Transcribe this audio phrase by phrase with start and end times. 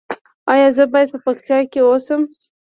[0.53, 2.21] ایا زه باید په پکتیا کې اوسم؟